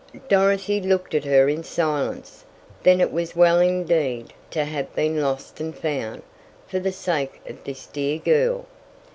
Dorothy 0.27 0.81
looked 0.81 1.13
at 1.13 1.25
her 1.25 1.47
in 1.47 1.63
silence. 1.63 2.43
Then 2.81 2.99
it 2.99 3.11
was 3.11 3.35
well 3.35 3.59
indeed 3.59 4.33
to 4.49 4.65
have 4.65 4.95
been 4.95 5.21
lost 5.21 5.59
and 5.59 5.77
found, 5.77 6.23
for 6.65 6.79
the 6.79 6.91
sake 6.91 7.39
of 7.47 7.63
this 7.63 7.85
dear 7.85 8.17
girl! 8.17 8.65